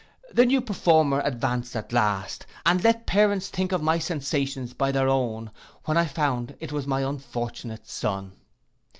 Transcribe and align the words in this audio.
The 0.33 0.47
new 0.47 0.61
performer 0.61 1.21
advanced 1.23 1.75
at 1.75 1.93
last, 1.93 2.47
and 2.65 2.83
let 2.83 3.05
parents 3.05 3.49
think 3.49 3.71
of 3.71 3.83
my 3.83 3.99
sensations 3.99 4.73
by 4.73 4.91
their 4.91 5.07
own, 5.07 5.51
when 5.85 5.95
I 5.95 6.05
found 6.07 6.55
it 6.59 6.71
was 6.71 6.87
my 6.87 7.01
unfortunate 7.01 7.87
son. 7.87 8.31